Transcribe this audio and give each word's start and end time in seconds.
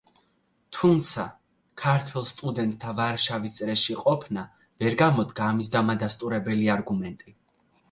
თუმცა, 0.77 1.25
ქართველ 1.81 2.25
სტუდენტთა 2.29 2.95
ვარშავის 3.01 3.59
წრეში 3.59 3.99
ყოფნა 4.01 4.47
ვერ 4.81 4.99
გამოდგა 5.05 5.53
ამის 5.53 5.73
დამადასტურებელი 5.79 6.75
არგუმენტი. 6.81 7.39